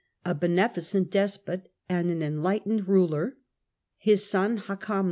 [0.25, 3.37] a beneficent despot and cordova an enlightened ruler,
[3.97, 4.99] his son Hakam II.